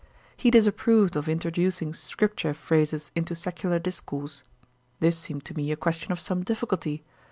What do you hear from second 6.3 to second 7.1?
difficulty.